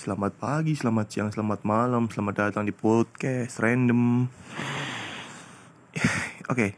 [0.00, 4.32] Selamat pagi, selamat siang, selamat malam, selamat datang di podcast random.
[6.56, 6.72] Oke,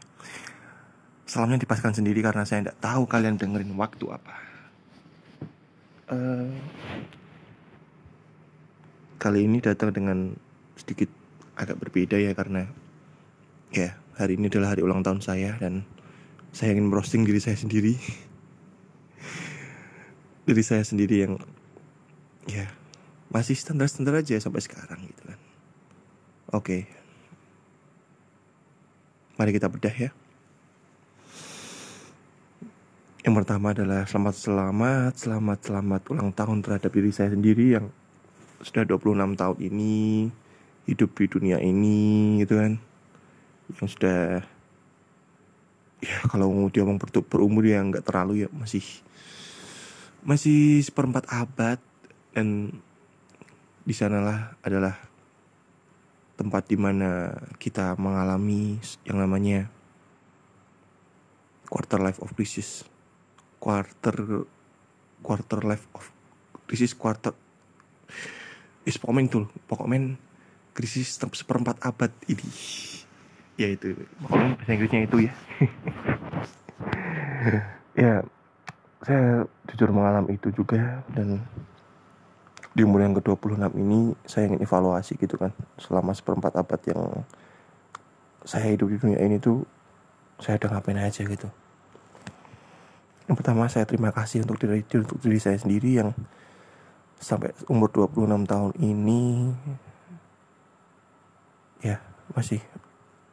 [1.23, 4.35] salamnya dipaskan sendiri karena saya tidak tahu kalian dengerin waktu apa.
[6.11, 6.51] Eh,
[9.23, 10.35] kali ini datang dengan
[10.75, 11.07] sedikit
[11.55, 12.67] agak berbeda ya karena
[13.71, 15.87] ya hari ini adalah hari ulang tahun saya dan
[16.51, 17.95] saya ingin merosting diri saya sendiri.
[20.51, 21.39] diri saya sendiri yang
[22.51, 22.82] ya
[23.33, 25.39] masih standar-standar aja sampai sekarang gitu kan.
[26.53, 26.85] Oke.
[29.41, 30.13] Mari kita bedah ya.
[33.25, 37.89] Yang pertama adalah selamat selamat selamat selamat ulang tahun terhadap diri saya sendiri yang
[38.61, 40.29] sudah 26 tahun ini
[40.85, 42.77] hidup di dunia ini gitu kan.
[43.81, 44.45] Yang sudah
[46.03, 48.83] ya kalau dia ngomong berumur ya nggak terlalu ya masih
[50.21, 51.79] masih seperempat abad
[52.35, 52.75] dan
[53.83, 54.95] di sanalah adalah
[56.39, 59.67] tempat di mana kita mengalami yang namanya
[61.67, 62.87] quarter life of crisis.
[63.59, 64.47] Quarter
[65.23, 66.11] quarter life of
[66.67, 67.31] crisis quarter
[68.83, 70.19] is pokoknya itu pokoknya
[70.75, 72.47] krisis seperempat abad ini.
[73.55, 75.33] Ya itu pokoknya bahasa Inggrisnya itu ya.
[77.93, 78.25] Ya
[79.05, 81.43] saya jujur mengalami itu juga dan
[82.73, 85.53] di umur yang ke-26 ini saya ingin evaluasi gitu kan.
[85.77, 87.01] Selama seperempat abad yang
[88.43, 89.61] saya hidup di dunia ini tuh
[90.41, 91.47] saya udah ngapain aja gitu.
[93.29, 96.11] Yang pertama saya terima kasih untuk diri, untuk diri saya sendiri yang
[97.23, 99.55] sampai umur 26 tahun ini
[101.79, 102.03] ya
[102.35, 102.59] masih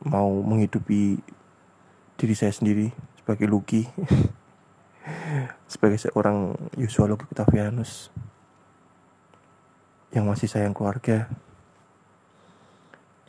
[0.06, 1.18] mau menghidupi
[2.14, 3.90] diri saya sendiri sebagai Lucky
[5.72, 8.14] sebagai seorang Yusua Loki Octavianus
[10.10, 11.30] yang masih sayang keluarga.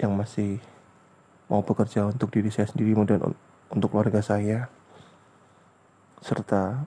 [0.01, 0.51] Yang masih
[1.45, 3.37] mau bekerja untuk diri saya sendiri dan
[3.69, 4.69] untuk keluarga saya.
[6.21, 6.85] Serta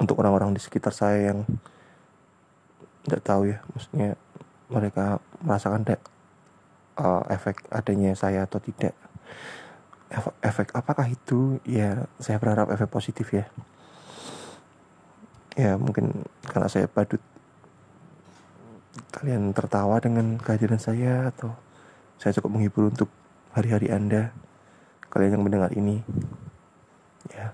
[0.00, 1.44] untuk orang-orang di sekitar saya yang
[3.02, 4.10] tidak tahu ya maksudnya
[4.70, 6.00] mereka merasakan dek,
[6.96, 8.96] uh, efek adanya saya atau tidak.
[10.12, 11.60] Efek, efek apakah itu?
[11.68, 13.44] Ya saya berharap efek positif ya.
[15.52, 17.20] Ya mungkin karena saya badut
[19.12, 21.52] kalian tertawa dengan kehadiran saya atau
[22.16, 23.12] saya cukup menghibur untuk
[23.52, 24.32] hari-hari anda?
[25.12, 26.00] Kalian yang mendengar ini
[27.28, 27.52] ya.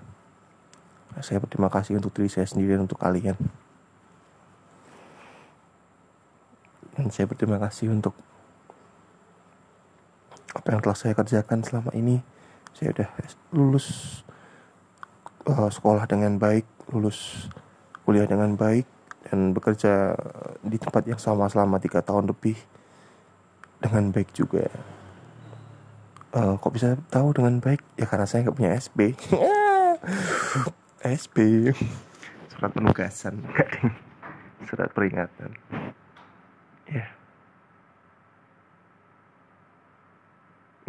[1.19, 3.35] Saya berterima kasih untuk diri saya sendiri dan untuk kalian.
[6.95, 8.15] Dan saya berterima kasih untuk
[10.55, 12.23] apa yang telah saya kerjakan selama ini.
[12.71, 13.09] Saya udah
[13.51, 14.19] lulus
[15.43, 16.63] uh, sekolah dengan baik
[16.95, 17.51] lulus
[18.07, 18.87] kuliah dengan baik
[19.29, 20.17] dan bekerja
[20.65, 22.57] di tempat yang sama selama tiga tahun lebih
[23.77, 24.65] dengan baik juga.
[26.33, 27.81] Uh, kok bisa tahu dengan baik?
[27.97, 29.13] Ya karena saya nggak punya SB.
[31.05, 31.37] SB
[32.51, 33.39] surat penugasan,
[34.67, 35.53] surat peringatan.
[36.89, 37.05] Ya.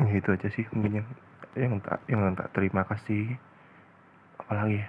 [0.00, 0.16] Yeah.
[0.16, 1.08] Itu aja sih mungkin yang
[1.54, 3.36] yang tak yang tak terima kasih
[4.40, 4.88] apalagi ya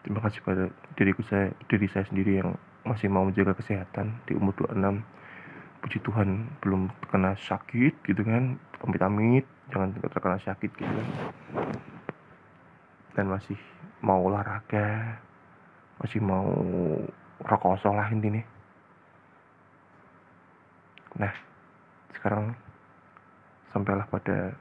[0.00, 0.64] Terima kasih pada
[0.98, 5.02] diriku saya, diri saya sendiri yang masih mau menjaga kesehatan di umur 26.
[5.80, 8.60] Puji Tuhan belum terkena sakit gitu kan.
[8.84, 11.08] Amit-amit, jangan terkena sakit gitu kan.
[13.16, 13.56] Dan masih
[14.00, 15.20] mau olahraga,
[16.00, 16.48] masih mau
[17.44, 18.44] rekoso lah intinya.
[21.16, 21.32] Nah,
[22.16, 22.54] sekarang
[23.72, 24.52] sampailah pada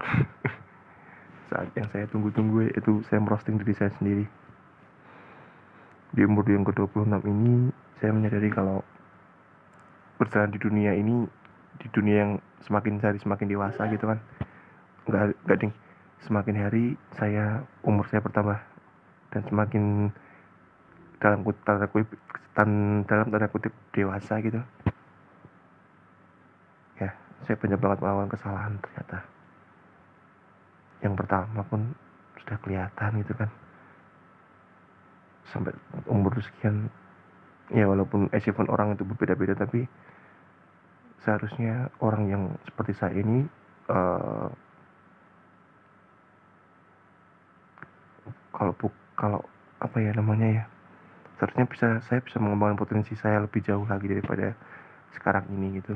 [1.50, 4.26] saat yang saya tunggu-tunggu itu saya merosting diri saya sendiri
[6.14, 8.86] di umur yang ke-26 ini saya menyadari kalau
[10.14, 11.26] berjalan di dunia ini
[11.82, 12.32] di dunia yang
[12.62, 14.22] semakin hari semakin dewasa gitu kan.
[15.10, 15.74] Nggak nggak ding
[16.22, 16.84] semakin hari
[17.18, 18.62] saya umur saya bertambah
[19.34, 19.84] dan semakin
[21.18, 22.14] dalam tanda kutip
[22.54, 24.62] dalam tanda kutip dewasa gitu.
[27.02, 27.10] Ya
[27.42, 29.18] saya banyak banget melawan kesalahan ternyata.
[31.02, 31.98] Yang pertama pun
[32.38, 33.50] sudah kelihatan gitu kan
[35.52, 35.72] sampai
[36.08, 36.88] umur sekian
[37.72, 39.88] ya walaupun achievement orang itu berbeda-beda tapi
[41.24, 43.48] seharusnya orang yang seperti saya ini
[43.88, 44.48] uh,
[48.52, 48.72] kalau
[49.16, 49.40] kalau
[49.80, 50.64] apa ya namanya ya
[51.36, 54.54] seharusnya bisa saya bisa mengembangkan potensi saya lebih jauh lagi daripada
[55.14, 55.92] sekarang ini gitu.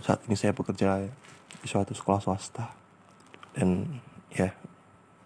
[0.00, 1.06] Saat ini saya bekerja
[1.60, 2.72] di suatu sekolah swasta.
[3.50, 4.00] Dan
[4.30, 4.54] ya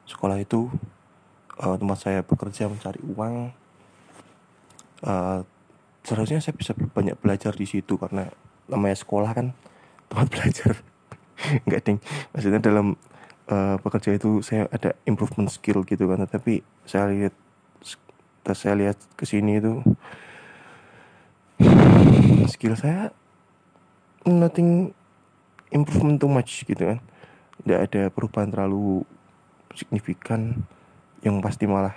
[0.08, 0.72] sekolah itu
[1.60, 3.52] uh, tempat saya bekerja mencari uang
[5.04, 5.40] uh,
[6.04, 8.28] seharusnya saya bisa banyak belajar di situ karena
[8.68, 9.46] namanya sekolah kan
[10.08, 10.74] tempat belajar.
[11.66, 11.98] Nggak ding.
[12.30, 12.94] Maksudnya dalam
[13.50, 17.34] uh, bekerja itu saya ada improvement skill gitu kan tapi saya lihat
[18.44, 19.80] saya lihat ke sini itu
[22.52, 23.08] skill saya
[24.28, 24.92] nothing
[25.72, 26.98] improvement too much gitu kan.
[27.64, 29.02] Tidak ada perubahan terlalu
[29.74, 30.68] signifikan
[31.24, 31.96] yang pasti malah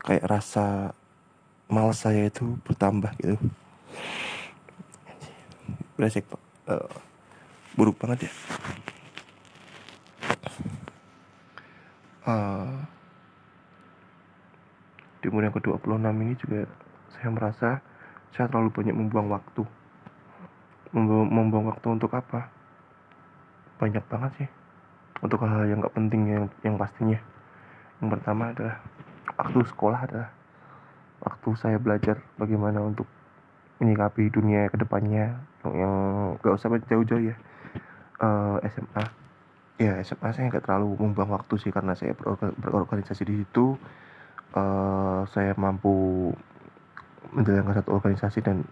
[0.00, 0.96] kayak rasa
[1.68, 3.36] malas saya itu bertambah gitu.
[6.00, 6.24] Beresek
[6.64, 6.88] uh,
[7.76, 8.32] buruk banget ya.
[12.24, 12.80] Uh,
[15.20, 16.60] di umur yang ke-26 ini juga
[17.12, 17.68] saya merasa
[18.32, 19.62] saya terlalu banyak membuang waktu.
[20.96, 22.48] Membuang, membuang waktu untuk apa?
[23.76, 24.48] Banyak banget sih.
[25.20, 27.20] Untuk hal-hal yang gak penting yang yang pastinya
[28.04, 28.84] yang pertama adalah
[29.40, 30.28] waktu sekolah adalah
[31.24, 33.08] waktu saya belajar bagaimana untuk
[33.80, 37.36] menyikapi dunia ke depannya yang, gak usah jauh-jauh ya.
[38.20, 39.04] Uh, eh, SMA
[39.74, 42.12] ya SMA saya nggak terlalu membuang waktu sih karena saya
[42.60, 43.80] berorganisasi di situ.
[44.52, 46.30] Uh, saya mampu
[47.32, 48.68] menjalankan satu organisasi dan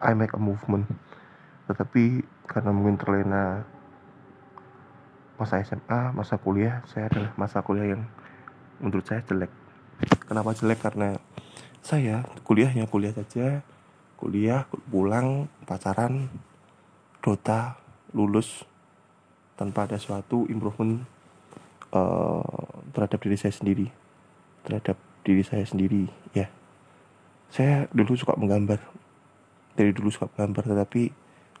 [0.00, 0.88] I make a movement.
[1.68, 3.62] Tetapi karena mungkin terlena
[5.40, 8.02] masa SMA masa kuliah saya adalah masa kuliah yang
[8.82, 9.50] menurut saya jelek.
[10.26, 10.80] Kenapa jelek?
[10.82, 11.14] Karena
[11.82, 13.62] saya kuliahnya kuliah saja
[14.18, 16.30] kuliah pulang pacaran
[17.18, 17.78] dota
[18.14, 18.62] lulus
[19.58, 21.02] tanpa ada suatu improvement
[21.94, 23.86] uh, terhadap diri saya sendiri.
[24.62, 26.50] Terhadap diri saya sendiri ya.
[27.50, 28.78] Saya dulu suka menggambar.
[29.74, 31.10] Dari dulu suka menggambar tetapi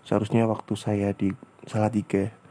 [0.02, 1.30] seharusnya waktu saya di
[1.66, 2.41] salah tiga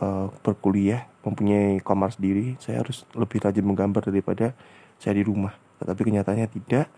[0.00, 4.52] uh, berkuliah mempunyai kamar sendiri saya harus lebih rajin menggambar daripada
[4.98, 5.54] saya di rumah.
[5.82, 6.88] Tetapi kenyataannya tidak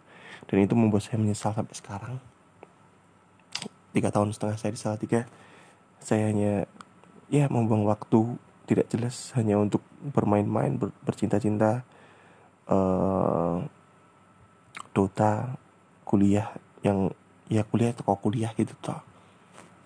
[0.47, 2.15] dan itu membuat saya menyesal sampai sekarang.
[3.97, 5.25] Tiga tahun setengah saya di salah tiga
[5.97, 6.69] saya hanya
[7.33, 9.81] ya membuang waktu tidak jelas hanya untuk
[10.13, 11.87] bermain-main ber, bercinta-cinta
[12.69, 13.63] uh,
[14.93, 15.57] Dota
[16.07, 17.11] kuliah yang
[17.47, 18.99] ya kuliah kok kuliah gitu toh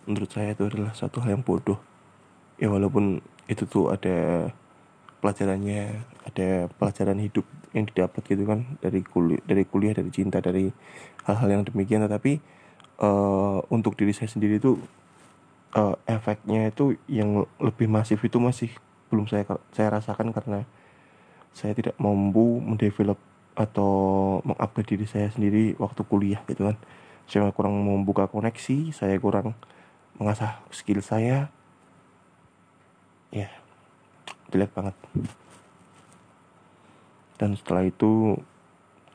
[0.08, 1.76] menurut saya itu adalah suatu hal yang bodoh
[2.60, 4.52] ya walaupun itu tuh ada
[5.24, 10.68] pelajarannya ada pelajaran hidup yang didapat gitu kan dari kuliah dari kuliah dari cinta dari
[11.24, 12.04] hal-hal yang demikian.
[12.04, 12.32] Tetapi
[13.00, 14.76] uh, untuk diri saya sendiri itu
[15.76, 18.70] uh, efeknya itu yang lebih masif itu masih
[19.08, 19.42] belum saya
[19.72, 20.68] saya rasakan karena
[21.50, 23.18] saya tidak mampu mendevelop
[23.58, 23.92] atau
[24.46, 26.76] mengupgrade diri saya sendiri waktu kuliah gitu kan.
[27.30, 29.54] Saya kurang membuka koneksi saya kurang
[30.18, 31.48] mengasah skill saya
[33.31, 33.49] ya
[34.50, 34.97] jelek banget.
[37.38, 38.37] Dan setelah itu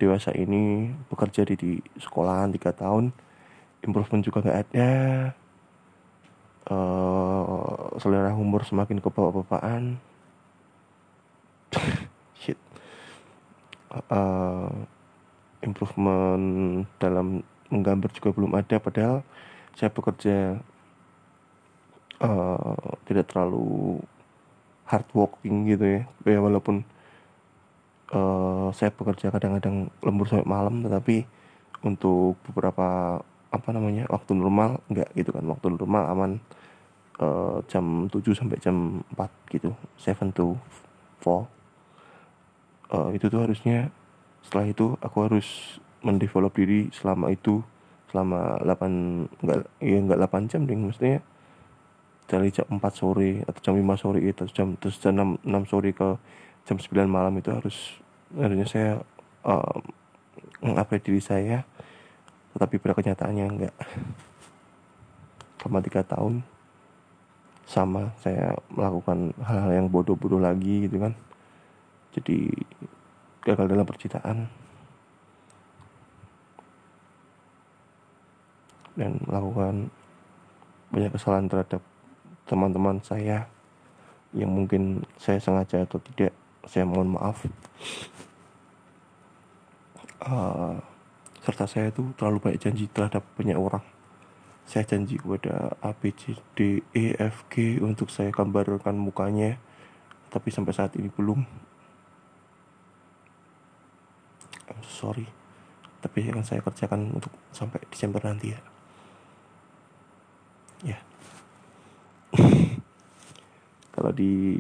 [0.01, 3.13] dewasa ini bekerja di, di sekolahan tiga tahun.
[3.85, 4.91] Improvement juga nggak ada.
[6.65, 10.01] Uh, selera humor semakin ke bawah-bawahan
[14.09, 14.73] uh,
[15.67, 18.81] improvement dalam menggambar juga belum ada.
[18.81, 19.21] Padahal
[19.77, 20.57] saya bekerja
[22.21, 23.99] uh, tidak terlalu
[24.85, 26.01] hard working gitu ya.
[26.23, 26.85] Ya walaupun
[28.13, 31.25] uh, saya bekerja kadang-kadang lembur sampai malam tetapi
[31.83, 33.19] untuk beberapa
[33.49, 35.45] apa namanya waktu normal enggak gitu kan.
[35.47, 36.31] Waktu normal aman
[37.19, 39.71] uh, jam 7 sampai jam 4 gitu.
[39.97, 40.55] 7 to
[41.23, 41.49] 4
[42.93, 43.89] uh, itu tuh harusnya
[44.45, 47.65] setelah itu aku harus mendevelop diri selama itu
[48.13, 51.25] selama 8 enggak ya enggak 8 jam ding maksudnya
[52.25, 55.89] dari jam 4 sore atau jam 5 sore itu jam terus jam 6, 6 sore
[55.93, 56.09] ke
[56.65, 57.77] jam 9 malam itu harus
[58.33, 58.91] harusnya saya
[60.61, 61.61] mengupgrade diri saya
[62.55, 63.75] tetapi pada kenyataannya enggak.
[65.59, 66.39] Selama tiga tahun
[67.67, 71.11] sama saya melakukan hal-hal yang bodoh-bodoh lagi gitu kan.
[72.15, 72.47] Jadi
[73.43, 74.47] gagal dalam percintaan.
[78.95, 79.91] Dan melakukan
[80.95, 81.83] banyak kesalahan terhadap
[82.45, 83.49] teman-teman saya
[84.35, 86.33] yang mungkin saya sengaja atau tidak
[86.65, 87.45] saya mohon maaf.
[90.25, 90.81] Uh,
[91.45, 93.85] serta saya itu terlalu banyak janji terhadap banyak orang.
[94.65, 99.61] Saya janji kepada A B C D E F G untuk saya gambarkan mukanya
[100.33, 101.45] tapi sampai saat ini belum.
[104.65, 105.29] I'm sorry
[106.01, 108.61] tapi akan saya kerjakan untuk sampai Desember nanti ya.
[110.85, 110.99] Ya
[113.95, 114.59] kalau di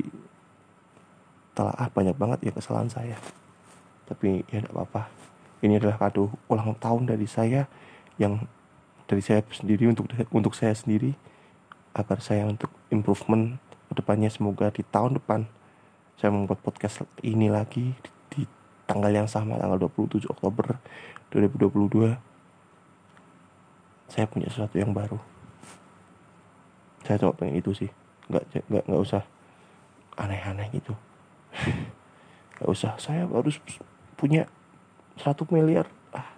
[1.51, 3.19] telah banyak banget ya kesalahan saya.
[4.07, 5.11] Tapi ya tidak apa-apa.
[5.59, 7.67] Ini adalah kado ulang tahun dari saya
[8.15, 8.47] yang
[9.05, 11.15] dari saya sendiri untuk untuk saya sendiri
[11.95, 13.59] agar saya untuk improvement
[13.91, 15.47] ke depannya semoga di tahun depan
[16.19, 18.41] saya membuat podcast ini lagi di, di
[18.87, 20.79] tanggal yang sama tanggal 27 Oktober
[21.31, 22.15] 2022
[24.11, 25.17] saya punya sesuatu yang baru.
[27.05, 29.23] Saya cuma pengen itu sih nggak nggak nggak usah
[30.15, 30.93] aneh-aneh gitu.
[32.55, 32.91] Nggak usah.
[32.95, 33.59] Saya harus
[34.15, 34.47] punya
[35.19, 35.91] satu miliar.
[36.15, 36.31] Ah.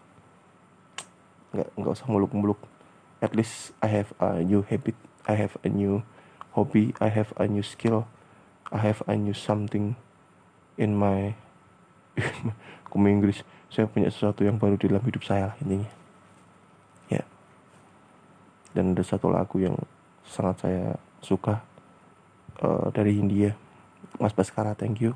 [1.53, 2.57] Nggak nggak usah muluk-muluk.
[3.21, 4.97] At least I have a new habit.
[5.29, 6.01] I have a new
[6.57, 6.93] hobby.
[6.97, 8.09] I have a new skill.
[8.73, 9.93] I have a new something
[10.75, 11.37] in my
[12.89, 13.45] Kum Inggris.
[13.69, 15.89] Saya punya sesuatu yang baru di dalam hidup saya lah intinya.
[17.13, 17.23] Ya.
[18.73, 19.77] Dan ada satu lagu yang
[20.25, 21.61] sangat saya suka
[22.61, 23.53] uh, dari India.
[24.17, 25.13] Mas Baskara thank you.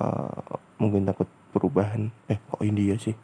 [0.00, 2.08] Uh, mungkin takut perubahan.
[2.28, 3.16] Eh kok India sih?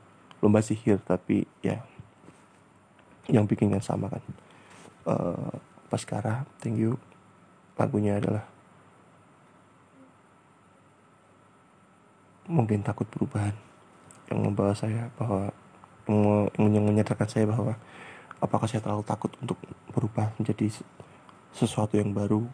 [0.45, 1.81] Lomba sihir tapi ya
[3.27, 4.23] yang bikin yang sama kan.
[5.07, 5.53] Uh,
[5.89, 6.99] Paskara thank you.
[7.77, 8.45] Lagunya adalah
[12.49, 13.53] mungkin takut perubahan.
[14.27, 15.51] Yang membawa saya bahwa
[16.59, 17.75] yang menyatakan saya bahwa
[18.39, 19.59] apakah saya terlalu takut untuk
[19.91, 20.71] berubah menjadi
[21.51, 22.47] sesuatu yang baru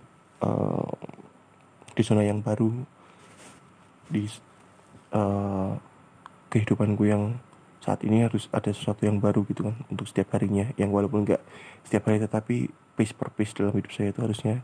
[0.43, 0.93] uh,
[1.93, 2.69] di zona yang baru
[4.13, 4.29] di
[5.15, 5.73] uh,
[6.53, 7.41] kehidupanku yang
[7.83, 10.71] saat ini harus ada sesuatu yang baru gitu kan untuk setiap harinya.
[10.79, 11.43] Yang walaupun nggak
[11.89, 12.57] setiap hari tetapi
[12.95, 14.63] piece per piece dalam hidup saya itu harusnya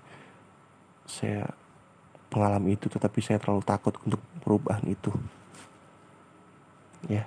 [1.09, 1.51] saya
[2.29, 5.11] mengalami itu tetapi saya terlalu takut untuk perubahan itu.
[7.09, 7.27] Ya.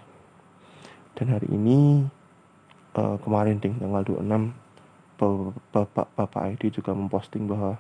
[1.18, 2.08] Dan hari ini
[2.96, 4.56] uh, kemarin ding tanggal 26
[5.70, 7.78] bapak bapak ID juga memposting bahwa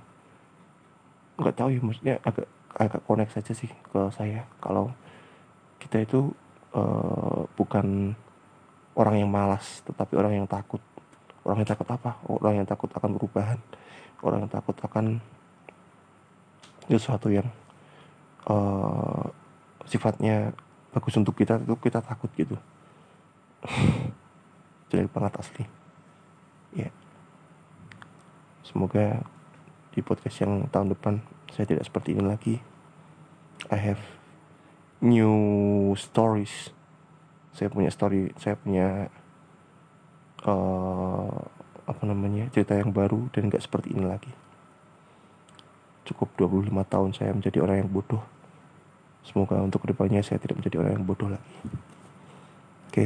[1.40, 4.48] nggak tahu ya maksudnya agak agak connect saja sih ke saya.
[4.64, 4.92] Kalau
[5.82, 6.32] kita itu
[6.76, 8.16] uh, bukan
[8.96, 10.82] orang yang malas tetapi orang yang takut.
[11.42, 12.22] Orang yang takut apa?
[12.30, 13.60] Orang yang takut akan perubahan.
[14.22, 15.18] Orang yang takut akan
[16.86, 17.48] sesuatu yang
[18.46, 19.26] uh,
[19.90, 20.54] sifatnya
[20.92, 22.56] bagus untuk kita itu kita takut gitu.
[24.92, 25.64] Jadi banget asli.
[26.72, 26.88] Ya.
[26.88, 26.94] Yeah.
[28.72, 29.20] semoga
[29.92, 31.20] di podcast yang tahun depan.
[31.52, 32.56] Saya tidak seperti ini lagi.
[33.68, 34.02] I have
[35.04, 36.72] new stories.
[37.52, 39.12] Saya punya story saya punya
[40.48, 41.38] uh,
[41.84, 44.32] apa namanya cerita yang baru dan nggak seperti ini lagi.
[46.08, 48.24] Cukup 25 tahun saya menjadi orang yang bodoh.
[49.22, 51.56] Semoga untuk ke depannya saya tidak menjadi orang yang bodoh lagi.
[52.90, 53.06] Oke.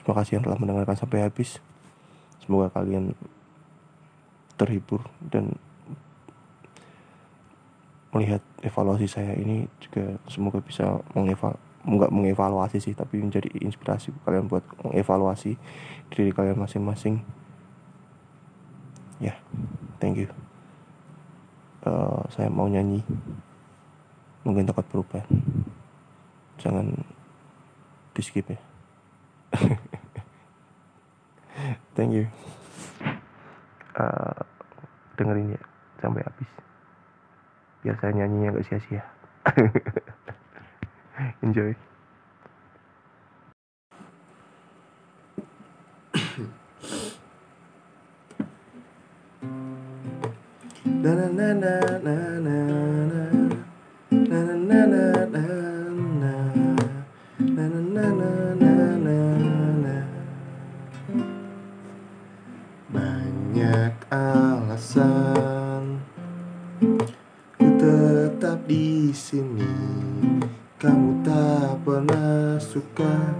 [0.00, 1.60] Terima kasih yang telah mendengarkan sampai habis.
[2.40, 3.12] Semoga kalian
[4.58, 5.54] terhibur dan
[8.10, 11.54] melihat evaluasi saya ini juga semoga bisa mengeval
[11.88, 15.54] nggak mengevaluasi sih tapi menjadi inspirasi kalian buat mengevaluasi
[16.10, 17.22] diri kalian masing-masing.
[19.22, 19.36] Ya yeah,
[20.02, 20.28] thank you.
[21.86, 23.00] Uh, saya mau nyanyi.
[24.42, 25.28] Mungkin takut perubahan
[26.58, 26.90] jangan
[28.12, 28.58] di skip ya.
[31.94, 32.26] Thank you.
[33.98, 34.42] Uh,
[35.18, 35.62] dengerin ya
[35.98, 36.50] sampai habis
[37.82, 39.02] biar saya nyanyinya gak sia-sia
[41.42, 41.74] enjoy
[62.88, 63.92] banyak
[64.78, 65.98] alasan
[67.58, 69.74] ku tetap di sini.
[70.78, 73.34] Kamu tak pernah suka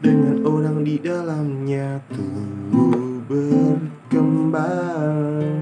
[0.00, 2.00] dengan orang di dalamnya.
[2.08, 5.60] Tubuh berkembang.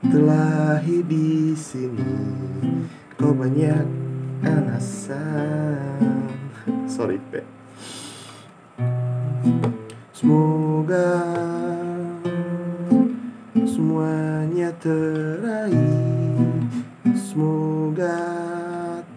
[0.00, 2.24] Terlahir di sini.
[3.20, 3.84] Kau banyak
[4.48, 6.24] alasan.
[6.88, 7.57] Sorry pe
[13.78, 16.66] semuanya teraih
[17.14, 18.18] semoga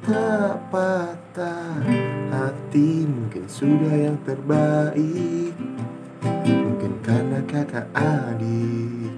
[0.05, 1.81] tak patah
[2.29, 3.09] hati.
[3.09, 5.57] Mungkin sudah yang terbaik.
[6.45, 9.09] Mungkin karena kakak adik.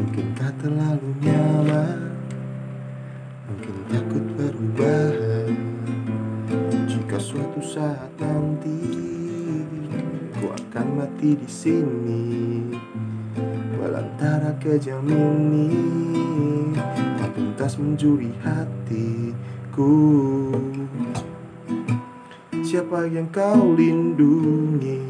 [0.00, 2.16] Mungkinkah terlalu nyaman.
[3.52, 5.52] Mungkin takut perubahan.
[6.88, 8.80] Jika suatu saat nanti
[10.40, 12.24] ku akan mati di sini
[14.58, 15.70] kejam ini
[17.14, 19.94] Tak tuntas mencuri hatiku.
[22.66, 25.00] Siapa yang kau lindungi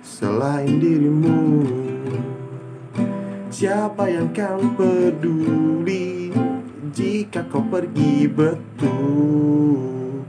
[0.00, 1.66] selain dirimu?
[3.50, 6.30] Siapa yang kau peduli
[6.94, 10.22] jika kau pergi betul?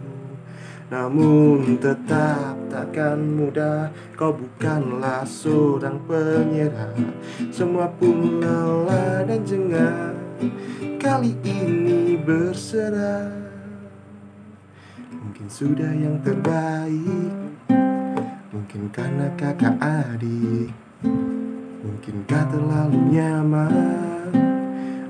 [0.89, 3.89] Namun tetap takkan mudah.
[4.13, 6.93] Kau bukanlah seorang penyerah.
[7.49, 10.13] Semua pun lelah dan jengah.
[11.01, 13.31] Kali ini berserah.
[15.11, 17.33] Mungkin sudah yang terbaik.
[18.51, 20.71] Mungkin karena kakak adik.
[21.81, 24.31] Mungkinkah terlalu nyaman.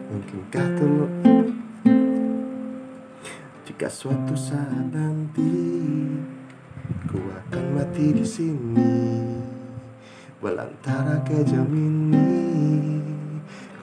[0.08, 1.08] Mungkinkah terlalu
[3.68, 5.54] Jika suatu saat nanti
[6.88, 8.96] Ku akan mati di sini
[10.39, 13.03] Belantara kejam ini.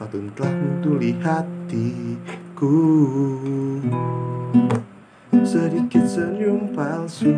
[0.00, 2.80] Kau telah mentuli hatiku.
[5.44, 7.36] Sedikit senyum palsu.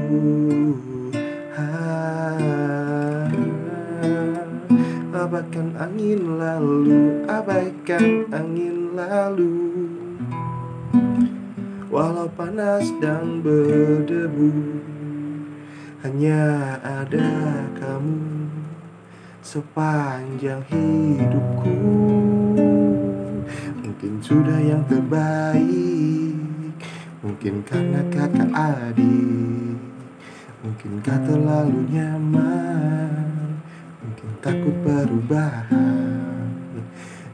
[1.58, 3.26] Ah,
[5.16, 9.54] Abaikan angin lalu Abaikan angin lalu.
[11.90, 14.95] Walau panas dan berdebu
[16.04, 18.36] Hanya ada kamu
[19.46, 21.78] Sepanjang hidupku.
[23.78, 26.74] Mungkin sudah yang terbaik.
[27.22, 29.78] Mungkin karena kakak adik.
[30.66, 33.62] Mungkinkah terlalu nyaman.
[34.02, 36.50] Mungkin takut perubahan.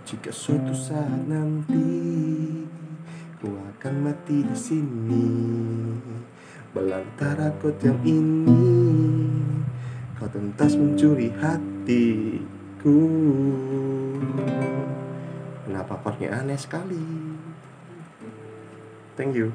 [0.04, 1.88] Jika suatu saat nanti
[3.40, 5.26] Ku akan mati di sini
[6.72, 7.52] Belantara
[7.84, 8.64] yang ini
[10.16, 12.98] Kau tentas mencuri hatiku.
[15.68, 17.02] Kenapa chordnya aneh sekali?
[19.18, 19.52] Thank you